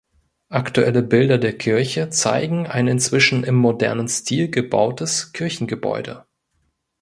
Aktuelle 0.49 1.03
Bilder 1.03 1.37
der 1.37 1.55
Kirche 1.55 2.09
zeigen 2.09 2.65
ein 2.65 2.87
inzwischen 2.87 3.43
im 3.43 3.53
modernen 3.53 4.07
Stil 4.07 4.49
gebautes 4.49 5.31
Kirchengebäude. 5.31 6.25